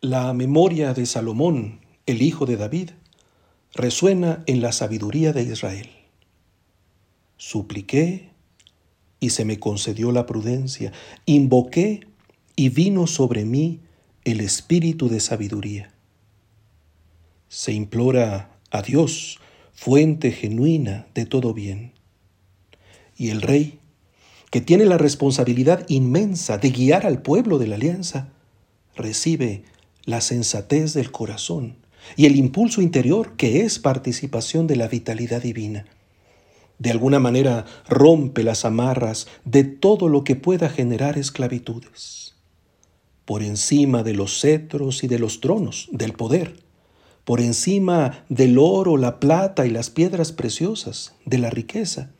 La 0.00 0.32
memoria 0.32 0.94
de 0.94 1.06
Salomón, 1.06 1.80
el 2.06 2.22
hijo 2.22 2.46
de 2.46 2.56
David, 2.56 2.90
resuena 3.74 4.44
en 4.46 4.60
la 4.60 4.70
sabiduría 4.70 5.32
de 5.32 5.42
Israel. 5.42 5.90
Supliqué 7.36 8.30
y 9.18 9.30
se 9.30 9.44
me 9.44 9.58
concedió 9.58 10.12
la 10.12 10.24
prudencia, 10.24 10.92
invoqué 11.26 12.06
y 12.54 12.68
vino 12.68 13.08
sobre 13.08 13.44
mí 13.44 13.80
el 14.22 14.40
espíritu 14.40 15.08
de 15.08 15.18
sabiduría. 15.18 15.92
Se 17.48 17.72
implora 17.72 18.56
a 18.70 18.82
Dios, 18.82 19.40
fuente 19.72 20.30
genuina 20.30 21.08
de 21.12 21.26
todo 21.26 21.54
bien. 21.54 21.92
Y 23.16 23.30
el 23.30 23.42
rey, 23.42 23.80
que 24.52 24.60
tiene 24.60 24.84
la 24.84 24.96
responsabilidad 24.96 25.84
inmensa 25.88 26.56
de 26.56 26.70
guiar 26.70 27.04
al 27.04 27.20
pueblo 27.20 27.58
de 27.58 27.66
la 27.66 27.74
alianza, 27.74 28.28
recibe 28.94 29.64
la 30.08 30.22
sensatez 30.22 30.94
del 30.94 31.12
corazón 31.12 31.76
y 32.16 32.24
el 32.24 32.36
impulso 32.36 32.80
interior 32.80 33.36
que 33.36 33.60
es 33.60 33.78
participación 33.78 34.66
de 34.66 34.74
la 34.74 34.88
vitalidad 34.88 35.42
divina. 35.42 35.84
De 36.78 36.90
alguna 36.90 37.18
manera 37.18 37.66
rompe 37.90 38.42
las 38.42 38.64
amarras 38.64 39.26
de 39.44 39.64
todo 39.64 40.08
lo 40.08 40.24
que 40.24 40.34
pueda 40.34 40.70
generar 40.70 41.18
esclavitudes. 41.18 42.36
Por 43.26 43.42
encima 43.42 44.02
de 44.02 44.14
los 44.14 44.40
cetros 44.40 45.04
y 45.04 45.08
de 45.08 45.18
los 45.18 45.42
tronos, 45.42 45.90
del 45.92 46.14
poder, 46.14 46.56
por 47.26 47.42
encima 47.42 48.24
del 48.30 48.56
oro, 48.56 48.96
la 48.96 49.20
plata 49.20 49.66
y 49.66 49.70
las 49.70 49.90
piedras 49.90 50.32
preciosas, 50.32 51.16
de 51.26 51.36
la 51.36 51.50
riqueza, 51.50 52.12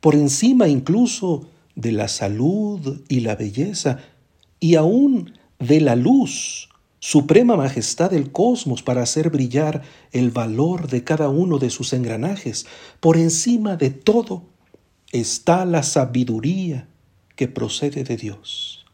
por 0.00 0.16
encima 0.16 0.66
incluso 0.66 1.48
de 1.76 1.92
la 1.92 2.08
salud 2.08 3.02
y 3.08 3.20
la 3.20 3.36
belleza, 3.36 4.00
y 4.58 4.74
aún 4.74 5.38
de 5.60 5.80
la 5.80 5.94
luz 5.94 6.68
suprema 7.04 7.56
majestad 7.56 8.12
del 8.12 8.30
cosmos 8.30 8.84
para 8.84 9.02
hacer 9.02 9.28
brillar 9.28 9.82
el 10.12 10.30
valor 10.30 10.86
de 10.86 11.02
cada 11.02 11.30
uno 11.30 11.58
de 11.58 11.68
sus 11.68 11.92
engranajes. 11.92 12.64
Por 13.00 13.16
encima 13.16 13.76
de 13.76 13.90
todo 13.90 14.44
está 15.10 15.64
la 15.64 15.82
sabiduría 15.82 16.86
que 17.34 17.48
procede 17.48 18.04
de 18.04 18.16
Dios. 18.16 18.86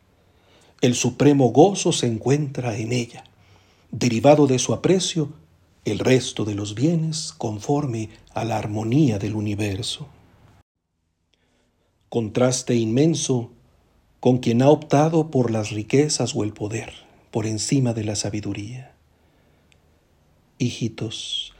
El 0.80 0.94
supremo 0.94 1.50
gozo 1.50 1.92
se 1.92 2.06
encuentra 2.06 2.78
en 2.78 2.94
ella. 2.94 3.24
Derivado 3.90 4.46
de 4.46 4.58
su 4.58 4.72
aprecio, 4.72 5.34
el 5.84 5.98
resto 5.98 6.46
de 6.46 6.54
los 6.54 6.74
bienes 6.74 7.34
conforme 7.36 8.08
a 8.32 8.46
la 8.46 8.56
armonía 8.56 9.18
del 9.18 9.34
universo. 9.34 10.08
Contraste 12.08 12.74
inmenso 12.74 13.50
con 14.18 14.38
quien 14.38 14.62
ha 14.62 14.70
optado 14.70 15.30
por 15.30 15.50
las 15.50 15.72
riquezas 15.72 16.34
o 16.34 16.42
el 16.42 16.54
poder 16.54 17.07
por 17.30 17.46
encima 17.46 17.92
de 17.92 18.04
la 18.04 18.16
sabiduría. 18.16 18.92
Hijitos, 20.58 21.52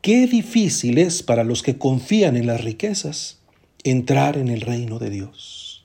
qué 0.00 0.26
difícil 0.26 0.98
es 0.98 1.22
para 1.22 1.44
los 1.44 1.62
que 1.62 1.78
confían 1.78 2.36
en 2.36 2.46
las 2.46 2.62
riquezas 2.62 3.40
entrar 3.82 4.36
en 4.36 4.48
el 4.48 4.60
reino 4.60 4.98
de 4.98 5.10
Dios. 5.10 5.84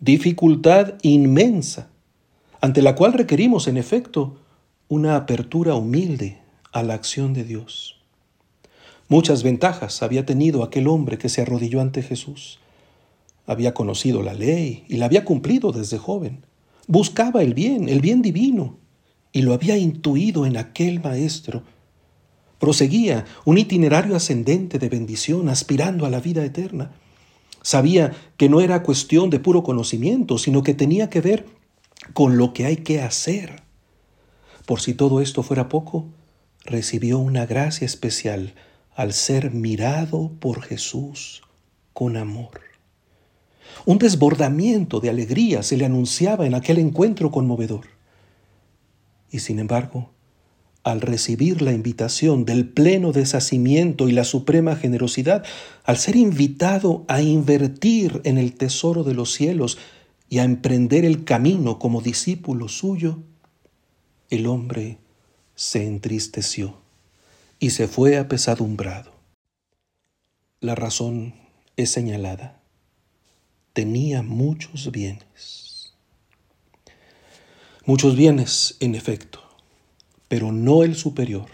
Dificultad 0.00 0.94
inmensa, 1.02 1.88
ante 2.60 2.82
la 2.82 2.94
cual 2.94 3.12
requerimos, 3.12 3.68
en 3.68 3.76
efecto, 3.76 4.38
una 4.88 5.16
apertura 5.16 5.74
humilde 5.74 6.38
a 6.72 6.82
la 6.82 6.94
acción 6.94 7.32
de 7.32 7.44
Dios. 7.44 7.96
Muchas 9.08 9.42
ventajas 9.42 10.02
había 10.02 10.26
tenido 10.26 10.62
aquel 10.64 10.88
hombre 10.88 11.16
que 11.16 11.28
se 11.28 11.40
arrodilló 11.40 11.80
ante 11.80 12.02
Jesús. 12.02 12.58
Había 13.46 13.72
conocido 13.72 14.22
la 14.22 14.34
ley 14.34 14.84
y 14.88 14.96
la 14.96 15.06
había 15.06 15.24
cumplido 15.24 15.70
desde 15.70 15.98
joven. 15.98 16.44
Buscaba 16.86 17.42
el 17.42 17.54
bien, 17.54 17.88
el 17.88 18.00
bien 18.00 18.22
divino, 18.22 18.78
y 19.32 19.42
lo 19.42 19.52
había 19.52 19.76
intuido 19.76 20.46
en 20.46 20.56
aquel 20.56 21.00
maestro. 21.00 21.64
Proseguía 22.58 23.24
un 23.44 23.58
itinerario 23.58 24.16
ascendente 24.16 24.78
de 24.78 24.88
bendición, 24.88 25.48
aspirando 25.48 26.06
a 26.06 26.10
la 26.10 26.20
vida 26.20 26.44
eterna. 26.44 26.92
Sabía 27.62 28.12
que 28.36 28.48
no 28.48 28.60
era 28.60 28.82
cuestión 28.82 29.30
de 29.30 29.40
puro 29.40 29.62
conocimiento, 29.62 30.38
sino 30.38 30.62
que 30.62 30.74
tenía 30.74 31.10
que 31.10 31.20
ver 31.20 31.46
con 32.12 32.38
lo 32.38 32.52
que 32.52 32.64
hay 32.64 32.76
que 32.76 33.02
hacer. 33.02 33.62
Por 34.64 34.80
si 34.80 34.94
todo 34.94 35.20
esto 35.20 35.42
fuera 35.42 35.68
poco, 35.68 36.06
recibió 36.64 37.18
una 37.18 37.46
gracia 37.46 37.84
especial 37.84 38.54
al 38.94 39.12
ser 39.12 39.50
mirado 39.50 40.32
por 40.40 40.62
Jesús 40.62 41.42
con 41.92 42.16
amor. 42.16 42.65
Un 43.84 43.98
desbordamiento 43.98 45.00
de 45.00 45.10
alegría 45.10 45.62
se 45.62 45.76
le 45.76 45.84
anunciaba 45.84 46.46
en 46.46 46.54
aquel 46.54 46.78
encuentro 46.78 47.30
conmovedor. 47.30 47.86
Y 49.30 49.40
sin 49.40 49.58
embargo, 49.58 50.10
al 50.82 51.00
recibir 51.00 51.62
la 51.62 51.72
invitación 51.72 52.44
del 52.44 52.68
pleno 52.68 53.10
deshacimiento 53.10 54.08
y 54.08 54.12
la 54.12 54.24
suprema 54.24 54.76
generosidad, 54.76 55.44
al 55.84 55.96
ser 55.98 56.14
invitado 56.16 57.04
a 57.08 57.20
invertir 57.22 58.20
en 58.24 58.38
el 58.38 58.54
tesoro 58.54 59.02
de 59.02 59.14
los 59.14 59.32
cielos 59.32 59.78
y 60.28 60.38
a 60.38 60.44
emprender 60.44 61.04
el 61.04 61.24
camino 61.24 61.78
como 61.78 62.02
discípulo 62.02 62.68
suyo, 62.68 63.18
el 64.30 64.46
hombre 64.46 64.98
se 65.56 65.86
entristeció 65.86 66.76
y 67.58 67.70
se 67.70 67.88
fue 67.88 68.16
apesadumbrado. 68.16 69.12
La 70.60 70.74
razón 70.74 71.34
es 71.76 71.90
señalada 71.90 72.60
tenía 73.76 74.22
muchos 74.22 74.90
bienes. 74.90 75.92
Muchos 77.84 78.16
bienes, 78.16 78.74
en 78.80 78.94
efecto, 78.94 79.40
pero 80.28 80.50
no 80.50 80.82
el 80.82 80.96
superior. 80.96 81.44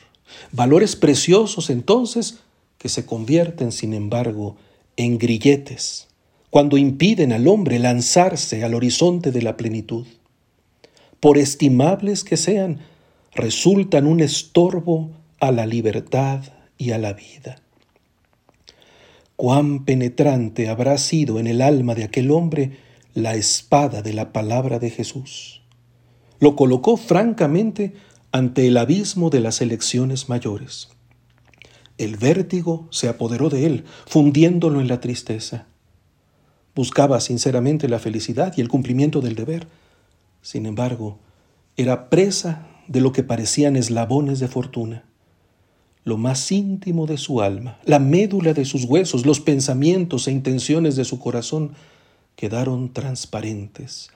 Valores 0.53 0.94
preciosos 0.94 1.69
entonces 1.69 2.38
que 2.78 2.88
se 2.88 3.05
convierten, 3.06 3.72
sin 3.72 3.93
embargo, 3.93 4.55
en 4.97 5.19
grilletes 5.19 6.06
cuando 6.49 6.77
impiden 6.77 7.32
al 7.32 7.49
hombre 7.49 7.81
lanzarse 7.81 8.62
al 8.62 8.75
horizonte 8.75 9.32
de 9.32 9.43
la 9.43 9.56
plenitud. 9.56 10.06
Por 11.19 11.38
estimables 11.38 12.22
que 12.22 12.37
sean, 12.37 12.78
resultan 13.34 14.06
un 14.06 14.21
estorbo 14.21 15.11
a 15.41 15.50
la 15.50 15.66
libertad 15.66 16.44
y 16.78 16.93
a 16.93 16.99
la 16.99 17.15
vida 17.15 17.62
cuán 19.43 19.85
penetrante 19.85 20.69
habrá 20.69 20.97
sido 20.99 21.41
en 21.41 21.49
el 21.49 21.63
alma 21.63 21.97
de 21.97 22.05
aquel 22.05 22.31
hombre 22.31 22.79
la 23.13 23.35
espada 23.35 24.01
de 24.01 24.13
la 24.13 24.33
palabra 24.33 24.79
de 24.79 24.89
Jesús. 24.89 25.63
Lo 26.39 26.55
colocó 26.55 26.97
francamente 26.97 27.95
ante 28.31 28.69
el 28.69 28.77
abismo 28.77 29.31
de 29.31 29.41
las 29.41 29.61
elecciones 29.61 30.29
mayores. 30.29 30.91
El 31.99 32.19
vértigo 32.19 32.87
se 32.93 33.09
apoderó 33.09 33.49
de 33.49 33.67
él, 33.67 33.85
fundiéndolo 34.07 34.81
en 34.81 34.87
la 34.87 35.01
tristeza. 35.01 35.67
Buscaba 36.77 37.19
sinceramente 37.19 37.89
la 37.89 37.99
felicidad 37.99 38.55
y 38.57 38.61
el 38.61 38.69
cumplimiento 38.69 39.21
del 39.21 39.35
deber. 39.35 39.67
Sin 40.41 40.67
embargo, 40.67 41.19
era 41.77 42.11
presa 42.11 42.69
de 42.87 43.01
lo 43.01 43.11
que 43.11 43.25
parecían 43.25 43.75
eslabones 43.75 44.39
de 44.39 44.47
fortuna 44.47 45.03
lo 46.05 46.17
más 46.17 46.51
íntimo 46.51 47.07
de 47.07 47.17
su 47.17 47.43
alma, 47.43 47.79
la 47.85 47.99
médula 47.99 48.55
de 48.55 48.65
sus 48.65 48.85
huesos, 48.85 49.25
los 49.25 49.41
pensamientos 49.41 50.27
e 50.27 50.33
intenciones 50.33 50.97
de 50.97 51.05
su 51.05 51.19
corazón 51.19 51.73
quedaron 52.35 52.93
transparentes 52.93 54.11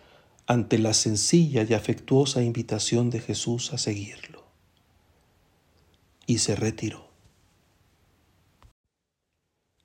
ante 0.47 0.79
la 0.79 0.95
sencilla 0.95 1.65
y 1.69 1.75
afectuosa 1.75 2.43
invitación 2.43 3.11
de 3.11 3.21
Jesús 3.21 3.73
a 3.73 3.79
seguirlo. 3.79 4.45
Y 6.27 6.39
se 6.39 6.57
retiró. 6.57 7.07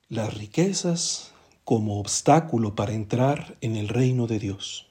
Las 0.08 0.34
riquezas 0.34 1.32
como 1.64 2.00
obstáculo 2.00 2.74
para 2.74 2.92
entrar 2.92 3.56
en 3.60 3.76
el 3.76 3.88
reino 3.88 4.26
de 4.26 4.38
Dios. 4.38 4.88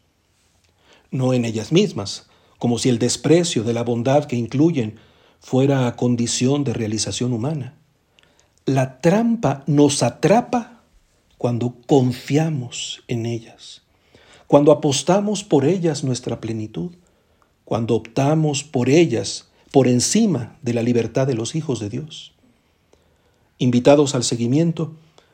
No 1.09 1.33
en 1.33 1.45
ellas 1.45 1.71
mismas, 1.71 2.27
como 2.57 2.77
si 2.77 2.89
el 2.89 2.99
desprecio 2.99 3.63
de 3.63 3.73
la 3.73 3.83
bondad 3.83 4.25
que 4.25 4.35
incluyen 4.35 4.97
fuera 5.41 5.87
a 5.87 5.95
condición 5.95 6.63
de 6.63 6.73
realización 6.73 7.33
humana. 7.33 7.75
La 8.65 9.01
trampa 9.01 9.63
nos 9.67 10.03
atrapa 10.03 10.83
cuando 11.37 11.75
confiamos 11.87 13.03
en 13.07 13.25
ellas, 13.25 13.81
cuando 14.47 14.71
apostamos 14.71 15.43
por 15.43 15.65
ellas 15.65 16.03
nuestra 16.03 16.39
plenitud, 16.39 16.91
cuando 17.65 17.95
optamos 17.95 18.63
por 18.63 18.89
ellas 18.89 19.49
por 19.71 19.87
encima 19.87 20.57
de 20.61 20.73
la 20.73 20.83
libertad 20.83 21.25
de 21.25 21.33
los 21.33 21.55
hijos 21.55 21.79
de 21.79 21.89
Dios. 21.89 22.33
Invitados 23.57 24.13
al 24.13 24.23
seguimiento, 24.23 24.93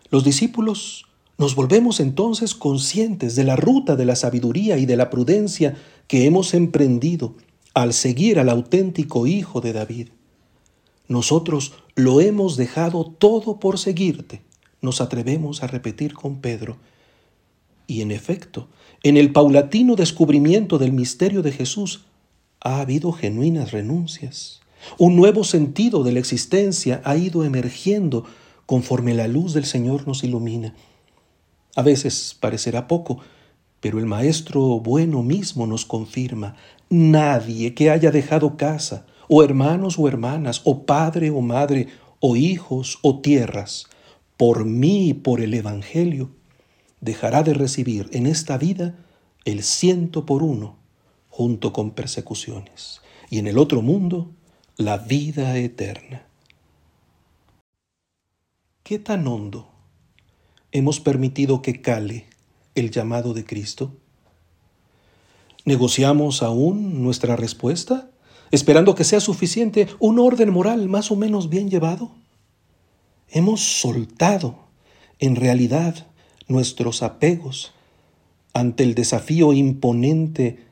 los 0.10 0.24
discípulos 0.24 1.06
nos 1.38 1.56
volvemos 1.56 2.00
entonces 2.00 2.56
conscientes 2.56 3.36
de 3.36 3.44
la 3.44 3.56
ruta 3.56 3.96
de 3.96 4.06
la 4.06 4.16
sabiduría 4.16 4.78
y 4.78 4.86
de 4.86 4.96
la 4.96 5.10
prudencia 5.10 5.76
que 6.08 6.26
hemos 6.26 6.54
emprendido 6.54 7.36
al 7.78 7.94
seguir 7.94 8.40
al 8.40 8.50
auténtico 8.50 9.28
Hijo 9.28 9.62
de 9.62 9.72
David. 9.72 10.08
Nosotros 11.08 11.74
lo 11.94 12.22
hemos 12.22 12.58
dejado 12.58 13.04
todo 13.06 13.60
por 13.60 13.78
seguirte, 13.78 14.42
nos 14.82 15.00
atrevemos 15.00 15.62
a 15.62 15.68
repetir 15.68 16.16
con 16.16 16.42
Pedro. 16.42 16.78
Y 17.86 18.02
en 18.02 18.10
efecto, 18.10 18.68
en 19.04 19.16
el 19.16 19.32
paulatino 19.32 19.96
descubrimiento 19.96 20.80
del 20.80 20.92
misterio 20.92 21.44
de 21.44 21.52
Jesús, 21.52 22.06
ha 22.62 22.82
habido 22.82 23.12
genuinas 23.12 23.72
renuncias. 23.74 24.62
Un 24.98 25.16
nuevo 25.16 25.44
sentido 25.44 26.04
de 26.04 26.14
la 26.14 26.20
existencia 26.20 27.00
ha 27.06 27.16
ido 27.16 27.44
emergiendo 27.44 28.26
conforme 28.66 29.14
la 29.14 29.28
luz 29.28 29.54
del 29.54 29.66
Señor 29.66 30.08
nos 30.08 30.24
ilumina. 30.24 30.74
A 31.76 31.84
veces 31.84 32.36
parecerá 32.40 32.88
poco, 32.88 33.20
pero 33.88 34.00
el 34.00 34.06
Maestro 34.06 34.82
bueno 34.82 35.24
mismo 35.24 35.66
nos 35.66 35.86
confirma, 35.86 36.58
nadie 36.90 37.74
que 37.74 37.90
haya 37.90 38.12
dejado 38.12 38.58
casa, 38.58 39.06
o 39.30 39.44
hermanos 39.44 39.98
o 39.98 40.10
hermanas, 40.10 40.62
o 40.66 40.86
padre 40.86 41.30
o 41.30 41.40
madre, 41.40 41.88
o 42.20 42.36
hijos 42.36 43.00
o 43.02 43.22
tierras, 43.22 43.86
por 44.36 44.66
mí 44.66 45.08
y 45.08 45.14
por 45.14 45.40
el 45.40 45.54
Evangelio, 45.54 46.32
dejará 47.00 47.44
de 47.44 47.54
recibir 47.54 48.10
en 48.12 48.26
esta 48.26 48.58
vida 48.58 48.94
el 49.46 49.64
ciento 49.64 50.26
por 50.26 50.44
uno, 50.44 50.76
junto 51.30 51.72
con 51.72 51.92
persecuciones, 51.92 53.00
y 53.30 53.40
en 53.40 53.48
el 53.48 53.58
otro 53.58 53.82
mundo 53.82 54.32
la 54.76 54.98
vida 54.98 55.58
eterna. 55.58 56.28
¿Qué 58.84 59.00
tan 59.00 59.26
hondo 59.30 59.70
hemos 60.74 61.00
permitido 61.00 61.62
que 61.62 61.80
cale 61.82 62.26
el 62.80 62.92
llamado 62.92 63.34
de 63.34 63.46
Cristo? 63.46 63.94
¿Negociamos 65.66 66.44
aún 66.44 67.04
nuestra 67.04 67.36
respuesta, 67.36 68.10
esperando 68.52 68.96
que 68.96 69.04
sea 69.04 69.20
suficiente 69.20 69.88
un 70.00 70.20
orden 70.20 70.52
moral 70.52 70.88
más 70.88 71.12
o 71.12 71.16
menos 71.16 71.50
bien 71.50 71.70
llevado? 71.70 72.12
Hemos 73.30 73.62
soltado, 73.82 74.60
en 75.20 75.36
realidad, 75.36 76.08
nuestros 76.48 77.04
apegos 77.04 77.74
ante 78.54 78.84
el 78.84 78.96
desafío 78.96 79.54
imponente 79.54 80.66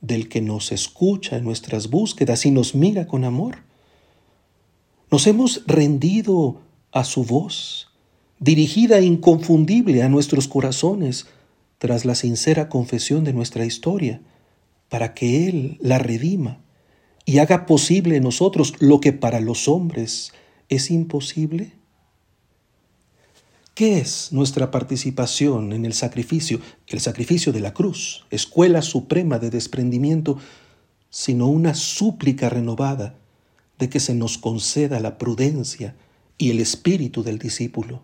del 0.00 0.28
que 0.28 0.40
nos 0.40 0.72
escucha 0.72 1.36
en 1.36 1.44
nuestras 1.44 1.90
búsquedas 1.90 2.46
y 2.46 2.50
nos 2.50 2.74
mira 2.74 3.06
con 3.06 3.24
amor. 3.24 3.58
Nos 5.10 5.26
hemos 5.26 5.62
rendido 5.66 6.60
a 6.92 7.04
su 7.04 7.24
voz, 7.24 7.88
dirigida 8.38 9.00
inconfundible 9.00 10.02
a 10.02 10.08
nuestros 10.08 10.48
corazones 10.48 11.26
tras 11.78 12.04
la 12.04 12.14
sincera 12.14 12.68
confesión 12.68 13.24
de 13.24 13.32
nuestra 13.32 13.64
historia, 13.64 14.20
para 14.88 15.14
que 15.14 15.48
Él 15.48 15.78
la 15.80 15.98
redima 15.98 16.60
y 17.24 17.38
haga 17.38 17.66
posible 17.66 18.16
en 18.16 18.24
nosotros 18.24 18.74
lo 18.80 19.00
que 19.00 19.12
para 19.12 19.40
los 19.40 19.68
hombres 19.68 20.32
es 20.68 20.90
imposible? 20.90 21.72
¿Qué 23.74 23.98
es 23.98 24.32
nuestra 24.32 24.70
participación 24.72 25.72
en 25.72 25.84
el 25.84 25.92
sacrificio, 25.92 26.60
el 26.88 27.00
sacrificio 27.00 27.52
de 27.52 27.60
la 27.60 27.74
cruz, 27.74 28.26
escuela 28.30 28.82
suprema 28.82 29.38
de 29.38 29.50
desprendimiento, 29.50 30.38
sino 31.10 31.46
una 31.46 31.74
súplica 31.74 32.48
renovada 32.48 33.14
de 33.78 33.88
que 33.88 34.00
se 34.00 34.14
nos 34.14 34.36
conceda 34.36 34.98
la 34.98 35.16
prudencia 35.16 35.94
y 36.38 36.50
el 36.50 36.58
espíritu 36.58 37.22
del 37.22 37.38
discípulo? 37.38 38.02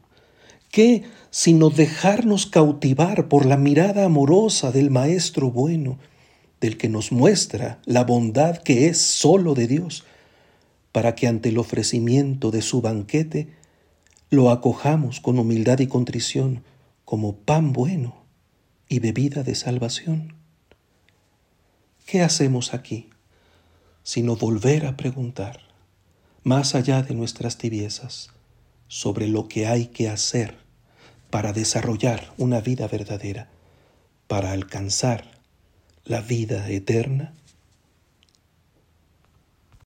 ¿Qué 0.75 1.05
sino 1.31 1.71
dejarnos 1.71 2.47
cautivar 2.47 3.29
por 3.29 3.47
la 3.47 3.57
mirada 3.57 4.07
amorosa 4.07 4.73
del 4.73 4.91
Maestro 4.91 5.53
bueno, 5.53 6.01
del 6.61 6.77
que 6.79 6.89
nos 6.89 7.13
muestra 7.13 7.81
la 7.85 8.03
bondad 8.03 8.57
que 8.57 8.89
es 8.89 8.99
sólo 9.01 9.55
de 9.55 9.69
Dios, 9.69 10.03
para 10.91 11.15
que 11.15 11.29
ante 11.29 11.51
el 11.51 11.59
ofrecimiento 11.59 12.51
de 12.51 12.61
su 12.61 12.81
banquete 12.81 13.53
lo 14.31 14.51
acojamos 14.51 15.21
con 15.21 15.39
humildad 15.39 15.79
y 15.79 15.87
contrición 15.87 16.65
como 17.05 17.37
pan 17.37 17.73
bueno 17.73 18.25
y 18.89 18.99
bebida 18.99 19.45
de 19.45 19.55
salvación. 19.55 20.35
¿Qué 22.05 22.23
hacemos 22.23 22.75
aquí 22.75 23.11
sino 24.03 24.35
volver 24.35 24.87
a 24.87 24.97
preguntar, 24.97 25.61
más 26.43 26.75
allá 26.75 27.01
de 27.03 27.15
nuestras 27.15 27.59
tibiezas, 27.59 28.31
sobre 28.89 29.29
lo 29.29 29.47
que 29.47 29.69
hay 29.69 29.87
que 29.87 30.09
hacer 30.09 30.64
para 31.35 31.53
desarrollar 31.53 32.33
una 32.39 32.61
vida 32.61 32.87
verdadera, 32.87 33.49
para 34.29 34.53
alcanzar 34.53 35.33
la 36.05 36.21
vida 36.21 36.71
eterna? 36.71 37.35